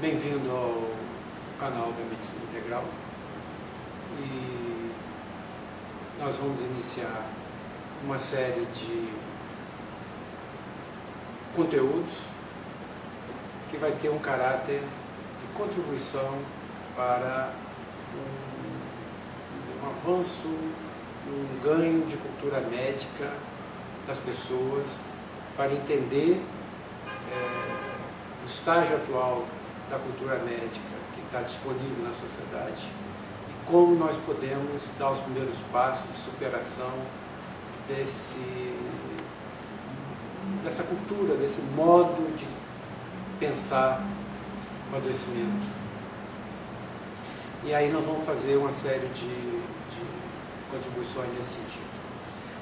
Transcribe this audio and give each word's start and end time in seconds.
Bem-vindo 0.00 0.50
ao 0.50 0.88
canal 1.58 1.92
da 1.92 2.02
Medicina 2.04 2.42
Integral. 2.50 2.84
E 4.18 4.90
nós 6.18 6.34
vamos 6.36 6.58
iniciar 6.58 7.26
uma 8.02 8.18
série 8.18 8.64
de 8.64 9.12
conteúdos 11.54 12.14
que 13.70 13.76
vai 13.76 13.92
ter 13.92 14.08
um 14.08 14.18
caráter 14.20 14.80
de 14.80 15.58
contribuição 15.58 16.38
para 16.96 17.52
um, 18.16 19.84
um 19.84 19.90
avanço, 19.90 20.48
um 20.48 21.60
ganho 21.62 22.06
de 22.06 22.16
cultura 22.16 22.62
médica 22.62 23.34
das 24.06 24.16
pessoas 24.16 24.88
para 25.58 25.70
entender 25.70 26.40
é, 27.30 28.42
o 28.42 28.46
estágio 28.46 28.96
atual 28.96 29.44
da 29.90 29.98
cultura 29.98 30.36
médica 30.38 31.00
que 31.14 31.20
está 31.26 31.42
disponível 31.42 32.04
na 32.04 32.12
sociedade 32.12 32.86
e 33.48 33.70
como 33.70 33.96
nós 33.96 34.16
podemos 34.24 34.82
dar 34.96 35.10
os 35.10 35.18
primeiros 35.20 35.56
passos 35.72 36.06
de 36.14 36.18
superação 36.18 36.92
desse, 37.88 38.72
dessa 40.62 40.84
cultura, 40.84 41.34
desse 41.34 41.60
modo 41.74 42.34
de 42.36 42.46
pensar 43.40 44.00
o 44.92 44.96
adoecimento. 44.96 45.80
E 47.64 47.74
aí 47.74 47.90
nós 47.90 48.04
vamos 48.04 48.24
fazer 48.24 48.56
uma 48.56 48.72
série 48.72 49.08
de, 49.08 49.28
de 49.28 50.02
contribuições 50.70 51.28
nesse 51.34 51.54
sentido. 51.54 51.90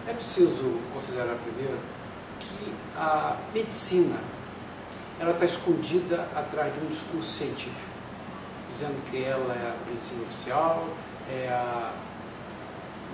É 0.09 0.15
preciso 0.15 0.81
considerar 0.95 1.37
primeiro 1.45 1.79
que 2.41 2.73
a 2.97 3.37
medicina 3.53 4.17
ela 5.21 5.33
está 5.33 5.45
escondida 5.45 6.29
atrás 6.35 6.73
de 6.75 6.81
um 6.81 6.87
discurso 6.87 7.31
científico, 7.31 7.91
dizendo 8.73 9.03
que 9.11 9.25
ela 9.25 9.53
é 9.55 9.75
a 9.75 9.91
medicina 9.91 10.23
oficial, 10.23 10.89
é 11.31 11.49
a 11.49 11.93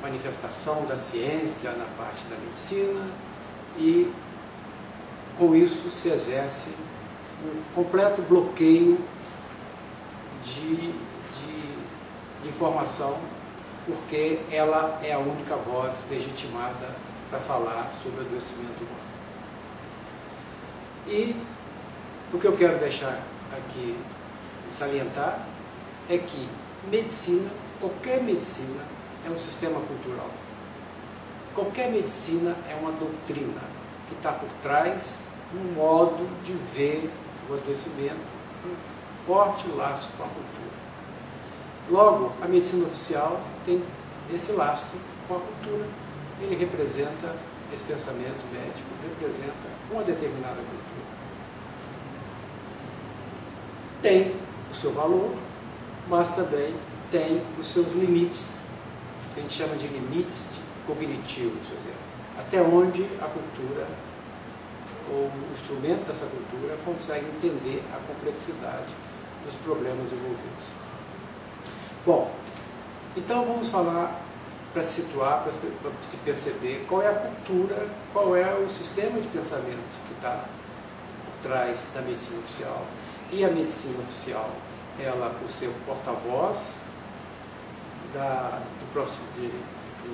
manifestação 0.02 0.84
da 0.84 0.96
ciência 0.96 1.70
na 1.72 1.86
parte 1.96 2.24
da 2.24 2.36
medicina 2.36 3.08
e 3.78 4.12
com 5.38 5.54
isso 5.54 5.90
se 5.90 6.10
exerce 6.10 6.70
um 7.42 7.74
completo 7.74 8.22
bloqueio 8.22 8.98
de, 10.44 10.76
de, 10.76 10.92
de 12.42 12.48
informação, 12.48 13.18
porque 13.86 14.40
ela 14.50 15.00
é 15.02 15.12
a 15.12 15.18
única 15.18 15.56
voz 15.56 15.96
legitimada 16.10 16.90
para 17.30 17.40
falar 17.40 17.90
sobre 18.02 18.20
o 18.22 18.26
adoecimento 18.26 18.84
humano. 18.84 19.04
E 21.08 21.36
o 22.34 22.38
que 22.38 22.46
eu 22.46 22.56
quero 22.56 22.78
deixar 22.78 23.22
aqui 23.52 23.96
salientar 24.72 25.46
é 26.08 26.18
que 26.18 26.48
medicina, 26.90 27.48
qualquer 27.80 28.20
medicina, 28.20 28.82
é 29.24 29.30
um 29.30 29.38
sistema 29.38 29.80
cultural. 29.80 30.28
Qualquer 31.54 31.92
medicina 31.92 32.56
é 32.68 32.74
uma 32.74 32.90
doutrina 32.90 33.60
que 34.08 34.16
está 34.16 34.32
por 34.32 34.48
trás 34.64 35.14
um 35.54 35.74
modo 35.74 36.28
de 36.42 36.52
ver 36.76 37.08
o 37.48 37.54
adoecimento, 37.54 38.16
um 38.66 38.74
forte 39.24 39.68
laço 39.68 40.10
com 40.16 40.24
a 40.24 40.26
cultura. 40.26 40.74
Logo, 41.88 42.32
a 42.42 42.48
medicina 42.48 42.86
oficial 42.86 43.40
tem 43.64 43.80
esse 44.34 44.50
laço 44.52 44.86
com 45.28 45.36
a 45.36 45.38
cultura. 45.38 45.86
Ele 46.40 46.56
representa, 46.56 47.36
esse 47.72 47.84
pensamento 47.84 48.44
médico 48.52 48.90
representa 49.04 49.68
uma 49.92 50.02
determinada 50.02 50.56
cultura. 50.56 51.23
Tem 54.04 54.34
o 54.70 54.74
seu 54.74 54.92
valor, 54.92 55.30
mas 56.10 56.36
também 56.36 56.74
tem 57.10 57.40
os 57.58 57.66
seus 57.66 57.90
limites, 57.94 58.56
que 59.32 59.40
a 59.40 59.42
gente 59.42 59.54
chama 59.54 59.76
de 59.76 59.86
limites 59.86 60.44
cognitivos, 60.86 61.66
até 62.38 62.60
onde 62.60 63.02
a 63.18 63.24
cultura 63.24 63.86
ou 65.10 65.24
o 65.24 65.52
instrumento 65.54 66.06
dessa 66.06 66.26
cultura 66.26 66.76
consegue 66.84 67.24
entender 67.24 67.82
a 67.94 67.98
complexidade 68.06 68.92
dos 69.42 69.54
problemas 69.64 70.12
envolvidos. 70.12 70.66
Bom, 72.04 72.30
então 73.16 73.46
vamos 73.46 73.68
falar 73.68 74.20
para 74.74 74.82
se 74.82 75.00
situar, 75.00 75.44
para 75.44 75.52
se 75.52 76.16
perceber 76.22 76.84
qual 76.86 77.00
é 77.00 77.08
a 77.08 77.14
cultura, 77.14 77.88
qual 78.12 78.36
é 78.36 78.52
o 78.54 78.68
sistema 78.68 79.18
de 79.18 79.28
pensamento 79.28 80.06
que 80.06 80.12
está 80.12 80.44
por 81.24 81.48
trás 81.48 81.86
da 81.94 82.02
medicina 82.02 82.38
oficial 82.40 82.84
e 83.32 83.44
a 83.44 83.48
medicina 83.48 83.98
oficial, 84.00 84.50
ela, 85.00 85.34
por 85.40 85.50
ser 85.50 85.66
o 85.66 85.74
porta-voz 85.86 86.74
do 88.12 89.04
de, 89.36 89.50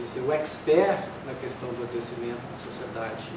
dizer, 0.02 0.20
o 0.20 0.32
expert 0.32 0.98
na 1.26 1.34
questão 1.34 1.68
do 1.68 1.82
adoecimento 1.82 2.40
na 2.50 2.58
sociedade 2.58 3.28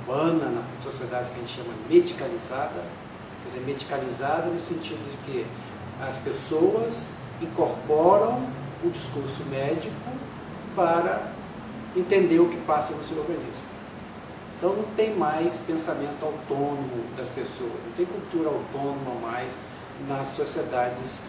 urbana, 0.00 0.50
na 0.50 0.62
sociedade 0.82 1.30
que 1.30 1.36
a 1.36 1.38
gente 1.38 1.54
chama 1.54 1.72
medicalizada, 1.88 2.82
quer 3.42 3.48
dizer, 3.48 3.60
medicalizada 3.60 4.46
no 4.46 4.60
sentido 4.60 5.08
de 5.10 5.16
que 5.24 5.46
as 6.00 6.16
pessoas 6.16 7.06
incorporam 7.40 8.48
o 8.84 8.90
discurso 8.90 9.44
médico 9.44 9.94
para 10.74 11.30
entender 11.96 12.40
o 12.40 12.48
que 12.48 12.58
passa 12.58 12.92
no 12.94 13.04
seu 13.04 13.18
organismo. 13.18 13.75
Então 14.56 14.74
não 14.74 14.84
tem 14.96 15.14
mais 15.14 15.56
pensamento 15.66 16.24
autônomo 16.24 17.04
das 17.14 17.28
pessoas, 17.28 17.72
não 17.84 17.92
tem 17.94 18.06
cultura 18.06 18.48
autônoma 18.48 19.20
mais 19.20 19.54
nas 20.08 20.28
sociedades 20.28 21.20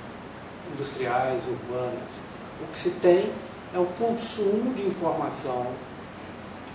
industriais, 0.73 1.41
urbanas. 1.45 2.27
O 2.61 2.71
que 2.71 2.79
se 2.79 2.91
tem 2.91 3.31
é 3.73 3.79
o 3.79 3.85
consumo 3.85 4.73
de 4.73 4.83
informação 4.83 5.67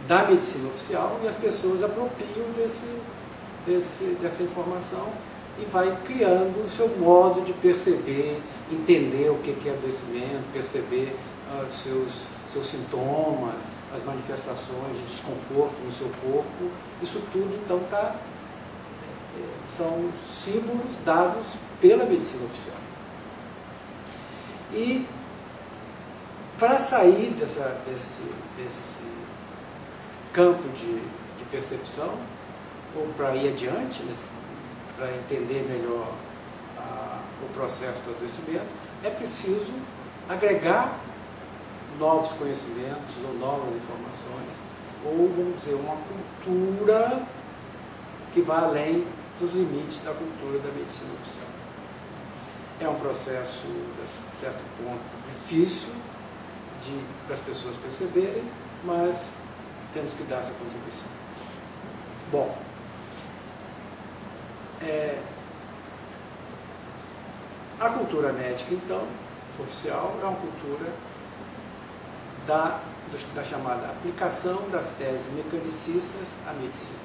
da 0.07 0.25
medicina 0.25 0.69
oficial 0.69 1.19
e 1.25 1.29
as 1.29 1.37
pessoas 1.37 1.83
apropriam 1.83 2.51
desse, 2.57 2.99
desse, 3.67 4.05
dessa 4.21 4.43
informação 4.43 5.09
e 5.59 5.65
vai 5.65 5.97
criando 6.05 6.65
o 6.65 6.69
seu 6.69 6.89
modo 6.99 7.41
de 7.43 7.53
perceber, 7.55 8.41
entender 8.71 9.31
o 9.31 9.39
que 9.39 9.69
é 9.69 9.73
adoecimento, 9.73 10.45
perceber 10.53 11.17
uh, 11.51 11.73
seus, 11.73 12.27
seus 12.53 12.67
sintomas, 12.67 13.57
as 13.95 14.03
manifestações 14.05 14.97
de 14.97 15.07
desconforto 15.07 15.79
no 15.85 15.93
seu 15.93 16.11
corpo, 16.23 16.71
isso 17.03 17.23
tudo 17.33 17.55
então 17.63 17.81
tá, 17.91 18.17
é, 19.37 19.67
são 19.67 20.11
símbolos 20.27 20.97
dados 21.05 21.47
pela 21.81 22.05
medicina 22.05 22.45
oficial. 22.45 22.77
E 24.73 25.07
para 26.59 26.79
sair 26.79 27.35
dessa, 27.39 27.81
desse, 27.87 28.33
desse 28.57 29.03
campo 30.33 30.63
de, 30.71 30.95
de 30.95 31.45
percepção, 31.51 32.17
ou 32.97 33.07
para 33.17 33.35
ir 33.35 33.49
adiante, 33.49 34.03
para 34.97 35.11
entender 35.17 35.67
melhor 35.69 36.15
a, 36.79 37.21
o 37.43 37.49
processo 37.55 38.01
do 38.05 38.15
adoecimento, 38.17 38.67
é 39.03 39.11
preciso 39.11 39.73
agregar 40.29 40.99
novos 41.99 42.33
conhecimentos 42.33 43.17
ou 43.25 43.35
novas 43.39 43.75
informações, 43.75 44.57
ou, 45.05 45.29
vamos 45.29 45.61
dizer, 45.61 45.75
uma 45.75 45.97
cultura 45.97 47.23
que 48.33 48.41
vai 48.41 48.65
além 48.65 49.07
dos 49.41 49.53
limites 49.53 50.01
da 50.03 50.13
cultura 50.13 50.59
da 50.59 50.73
medicina 50.73 51.13
oficial. 51.21 51.47
É 52.81 52.89
um 52.89 52.95
processo, 52.95 53.67
de 53.67 54.41
certo 54.41 54.63
ponto, 54.79 55.01
difícil 55.27 55.95
de, 56.85 57.01
para 57.27 57.35
as 57.35 57.41
pessoas 57.41 57.77
perceberem, 57.77 58.45
mas 58.85 59.35
temos 59.93 60.13
que 60.15 60.23
dar 60.25 60.37
essa 60.37 60.53
contribuição. 60.53 61.09
Bom, 62.31 62.57
é, 64.81 65.19
a 67.79 67.89
cultura 67.89 68.33
médica, 68.33 68.75
então, 68.75 69.07
oficial, 69.61 70.17
é 70.23 70.25
uma 70.25 70.37
cultura 70.37 70.91
da, 72.47 72.81
da 73.35 73.45
chamada 73.45 73.87
aplicação 73.87 74.69
das 74.71 74.93
teses 74.93 75.33
mecanicistas 75.33 76.29
à 76.47 76.53
medicina. 76.53 76.99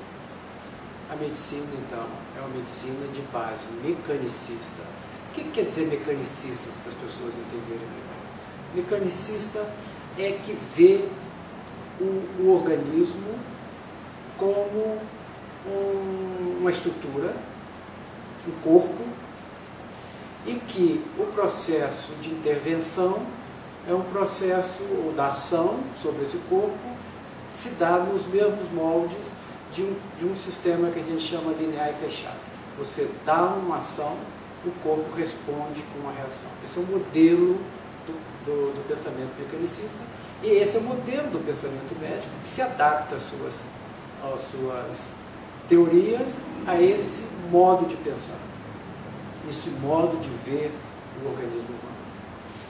A 1.10 1.16
medicina, 1.16 1.68
então, 1.86 2.06
é 2.36 2.40
uma 2.40 2.50
medicina 2.50 3.08
de 3.14 3.22
base 3.34 3.66
mecanicista. 3.84 4.84
O 5.30 5.34
que 5.34 5.44
quer 5.52 5.64
dizer 5.64 5.88
mecanicistas 5.88 6.76
para 6.84 6.92
as 6.92 6.98
pessoas 6.98 7.34
entenderem 7.34 7.88
melhor? 7.88 8.76
Mecanicista 8.76 9.66
é 10.18 10.32
que 10.32 10.58
vê 10.76 11.08
o, 12.02 12.44
o 12.44 12.56
organismo 12.56 13.40
como 14.38 15.00
um, 15.66 16.58
uma 16.60 16.72
estrutura, 16.72 17.36
um 18.48 18.52
corpo, 18.62 19.04
e 20.46 20.56
que 20.56 21.04
o 21.18 21.26
processo 21.28 22.14
de 22.22 22.30
intervenção 22.30 23.22
é 23.88 23.94
um 23.94 24.02
processo 24.02 24.84
da 25.16 25.28
ação 25.28 25.80
sobre 26.02 26.24
esse 26.24 26.38
corpo 26.50 26.78
se 27.54 27.70
dá 27.70 27.98
nos 27.98 28.28
mesmos 28.28 28.72
moldes 28.72 29.18
de 29.74 29.84
um, 29.84 29.96
de 30.18 30.26
um 30.26 30.36
sistema 30.36 30.90
que 30.92 31.00
a 31.00 31.04
gente 31.04 31.22
chama 31.22 31.52
linear 31.54 31.90
e 31.90 31.94
fechado. 31.94 32.40
Você 32.78 33.10
dá 33.26 33.44
uma 33.46 33.78
ação 33.78 34.16
o 34.66 34.72
corpo 34.84 35.16
responde 35.16 35.82
com 35.94 36.00
uma 36.00 36.12
reação. 36.12 36.50
Esse 36.64 36.78
é 36.78 36.82
o 36.82 36.86
modelo 36.86 37.58
do, 38.06 38.14
do, 38.46 38.74
do 38.74 38.88
pensamento 38.88 39.32
mecanicista 39.40 40.00
e 40.44 40.48
esse 40.48 40.78
é 40.78 40.80
o 40.80 40.84
modelo 40.84 41.30
do 41.30 41.46
pensamento 41.46 42.00
médico 42.00 42.34
que 42.44 42.50
se 42.50 42.62
adapta 42.62 43.16
às 43.16 43.24
suas, 43.24 43.64
às 44.24 44.42
suas 44.42 45.10
teorias 45.68 46.40
a 46.66 46.80
esse 46.80 47.30
modo 47.52 47.86
de 47.86 47.96
pensar, 47.98 48.38
esse 49.50 49.70
modo 49.70 50.18
de 50.18 50.30
ver 50.50 50.72
o 51.24 51.30
organismo 51.30 51.70
humano. 51.70 51.97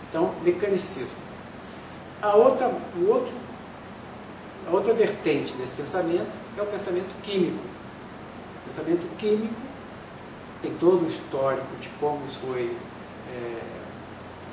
Então, 0.10 0.34
mecanicismo. 0.42 1.28
A 2.22 2.36
outra, 2.36 2.68
o 2.68 3.08
outro, 3.10 3.32
a 4.68 4.72
outra 4.72 4.94
vertente 4.94 5.54
desse 5.54 5.76
pensamento 5.76 6.32
é 6.58 6.62
o 6.62 6.66
pensamento 6.66 7.14
químico. 7.22 7.64
O 8.62 8.70
pensamento 8.70 9.18
químico 9.18 9.54
tem 10.62 10.74
todo 10.76 11.04
o 11.04 11.08
histórico 11.08 11.68
de 11.80 11.90
como 12.00 12.26
foi 12.28 12.76
é, 13.32 13.62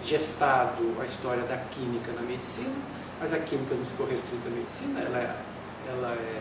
gestado 0.04 0.94
a 1.00 1.04
história 1.04 1.42
da 1.44 1.56
química 1.56 2.12
na 2.12 2.22
medicina, 2.22 2.74
mas 3.18 3.32
a 3.32 3.38
química 3.38 3.74
não 3.74 3.84
ficou 3.84 4.06
restrita 4.06 4.48
à 4.48 4.50
medicina, 4.50 5.00
ela 5.00 5.18
é, 5.18 5.36
ela 5.88 6.12
é 6.12 6.40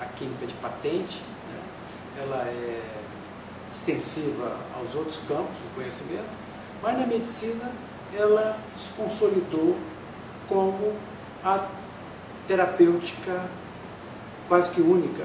a 0.00 0.06
química 0.06 0.46
de 0.46 0.54
patente, 0.54 1.22
né? 1.48 1.60
ela 2.22 2.44
é 2.46 2.80
extensiva 3.72 4.56
aos 4.76 4.94
outros 4.94 5.18
campos 5.28 5.58
do 5.58 5.74
conhecimento, 5.74 6.28
mas 6.82 6.98
na 6.98 7.06
medicina 7.06 7.70
ela 8.12 8.58
se 8.76 8.90
consolidou 8.92 9.76
como 10.48 10.94
a 11.44 11.66
terapêutica 12.46 13.44
quase 14.48 14.72
que 14.72 14.80
única 14.80 15.24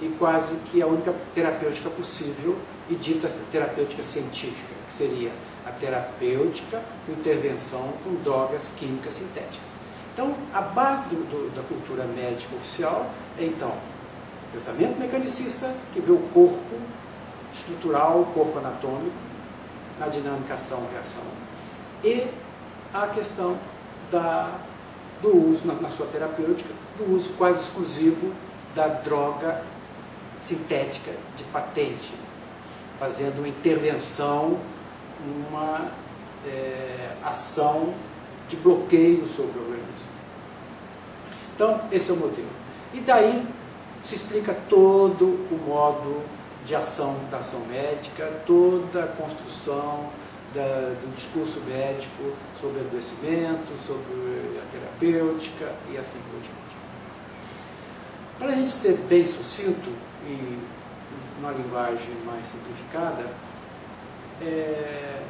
e 0.00 0.08
quase 0.18 0.56
que 0.70 0.82
a 0.82 0.86
única 0.86 1.14
terapêutica 1.34 1.90
possível 1.90 2.58
e 2.88 2.94
dita 2.94 3.30
terapêutica 3.50 4.02
científica, 4.02 4.74
que 4.86 4.94
seria 4.94 5.32
a 5.66 5.70
terapêutica 5.70 6.82
com 7.06 7.12
intervenção 7.12 7.92
com 8.04 8.14
drogas 8.22 8.70
químicas 8.76 9.14
sintéticas. 9.14 9.68
Então, 10.12 10.34
a 10.52 10.60
base 10.60 11.04
do, 11.04 11.16
do, 11.30 11.54
da 11.54 11.62
cultura 11.62 12.04
médica 12.04 12.54
oficial 12.56 13.10
é, 13.38 13.44
então, 13.44 13.72
pensamento 14.52 14.98
mecanicista, 14.98 15.72
que 15.92 16.00
vê 16.00 16.12
o 16.12 16.18
corpo 16.34 16.76
estrutural, 17.54 18.20
o 18.20 18.26
corpo 18.26 18.58
anatômico, 18.58 19.16
na 19.98 20.08
dinâmica 20.08 20.54
ação-reação, 20.54 21.24
e 22.04 22.26
a 22.92 23.06
questão 23.08 23.56
da, 24.10 24.52
do 25.20 25.50
uso, 25.50 25.66
na, 25.66 25.74
na 25.74 25.90
sua 25.90 26.06
terapêutica, 26.06 26.70
do 26.96 27.14
uso 27.14 27.34
quase 27.34 27.60
exclusivo 27.60 28.32
da 28.74 28.86
droga 28.88 29.62
sintética 30.40 31.10
de 31.36 31.44
patente, 31.44 32.12
fazendo 32.98 33.38
uma 33.38 33.48
intervenção, 33.48 34.58
uma 35.50 35.90
é, 36.46 37.12
ação 37.24 37.94
de 38.48 38.56
bloqueio 38.56 39.26
sobre 39.26 39.58
o 39.58 39.62
organismo. 39.62 39.88
Então, 41.54 41.80
esse 41.90 42.10
é 42.10 42.14
o 42.14 42.16
modelo. 42.16 42.48
E 42.94 43.00
daí 43.00 43.46
se 44.04 44.14
explica 44.14 44.56
todo 44.68 45.24
o 45.24 45.60
modo 45.66 46.22
de 46.68 46.74
ação 46.74 47.18
da 47.30 47.38
ação 47.38 47.60
médica, 47.60 48.42
toda 48.46 49.04
a 49.04 49.06
construção 49.06 50.10
da, 50.54 50.94
do 51.00 51.14
discurso 51.16 51.60
médico 51.60 52.34
sobre 52.60 52.80
adoecimento, 52.80 53.72
sobre 53.86 54.60
a 54.60 54.70
terapêutica 54.70 55.74
e 55.90 55.96
assim 55.96 56.20
por 56.30 56.38
diante. 56.42 56.76
Para 58.38 58.48
a 58.48 58.54
gente 58.54 58.70
ser 58.70 58.98
bem 59.08 59.24
sucinto 59.24 59.90
e 60.26 60.58
uma 61.38 61.52
linguagem 61.52 62.14
mais 62.26 62.46
simplificada, 62.46 63.24
é, 64.42 65.22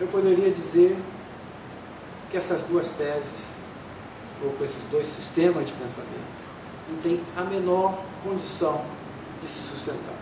eu 0.00 0.08
poderia 0.08 0.50
dizer 0.50 0.98
que 2.32 2.36
essas 2.36 2.62
duas 2.62 2.88
teses, 2.90 3.56
ou 4.42 4.50
com 4.54 4.64
esses 4.64 4.82
dois 4.90 5.06
sistemas 5.06 5.66
de 5.66 5.72
pensamento, 5.74 6.47
não 6.88 6.98
têm 6.98 7.20
a 7.36 7.42
menor 7.42 8.02
condição 8.24 8.84
de 9.42 9.48
se 9.48 9.60
sustentar. 9.60 10.14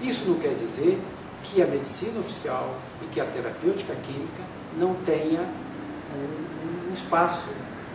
Isso 0.00 0.28
não 0.28 0.38
quer 0.38 0.54
dizer 0.54 1.00
que 1.42 1.62
a 1.62 1.66
medicina 1.66 2.20
oficial 2.20 2.76
e 3.02 3.06
que 3.06 3.20
a 3.20 3.24
terapêutica 3.24 3.94
química 3.96 4.42
não 4.76 4.94
tenha 5.04 5.42
um, 5.42 6.90
um 6.90 6.92
espaço 6.92 7.48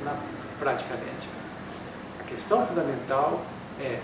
na 0.04 0.16
prática 0.60 0.96
médica. 0.96 1.38
A 2.20 2.24
questão 2.24 2.66
fundamental 2.66 3.46
é 3.80 4.00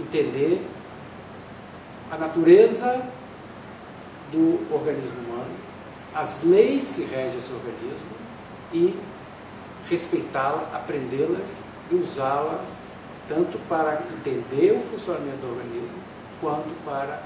entender 0.00 0.64
a 2.10 2.16
natureza 2.16 3.02
do 4.32 4.72
organismo 4.72 5.18
humano, 5.26 5.56
as 6.14 6.42
leis 6.42 6.92
que 6.94 7.02
regem 7.02 7.38
esse 7.38 7.52
organismo 7.52 8.08
e 8.72 8.98
respeitá-la, 9.88 10.70
aprendê-las 10.74 11.56
e 11.90 11.94
usá-las 11.94 12.68
tanto 13.28 13.58
para 13.68 14.02
entender 14.16 14.72
o 14.72 14.82
funcionamento 14.90 15.38
do 15.38 15.52
organismo 15.52 15.98
quanto 16.40 16.70
para 16.84 17.22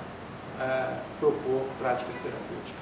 uh, 0.58 1.00
propor 1.20 1.62
práticas 1.78 2.18
terapêuticas. 2.18 2.81